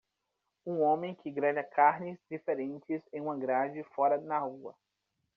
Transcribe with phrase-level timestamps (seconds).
[0.65, 4.73] Um homem que grelha carnes diferentes em uma grade fora na rua.